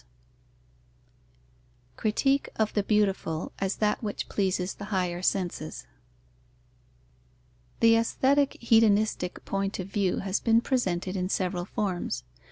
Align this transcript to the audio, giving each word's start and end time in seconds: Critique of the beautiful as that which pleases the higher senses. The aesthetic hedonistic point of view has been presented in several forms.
Critique 1.95 2.49
of 2.55 2.73
the 2.73 2.81
beautiful 2.81 3.51
as 3.59 3.75
that 3.75 4.01
which 4.01 4.29
pleases 4.29 4.73
the 4.73 4.85
higher 4.85 5.21
senses. 5.21 5.85
The 7.81 7.97
aesthetic 7.97 8.57
hedonistic 8.59 9.45
point 9.45 9.77
of 9.77 9.89
view 9.89 10.17
has 10.17 10.39
been 10.39 10.61
presented 10.61 11.15
in 11.15 11.29
several 11.29 11.65
forms. 11.65 12.23